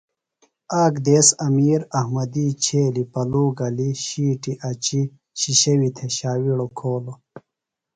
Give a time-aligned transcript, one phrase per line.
[0.83, 5.01] آک دیس امیر احمدی چھیلیۡ پلو گلیۡ شیٹی اچی
[5.39, 7.17] شِشوئی تھےۡ شاوِیڑوۡ کھولوۡ۔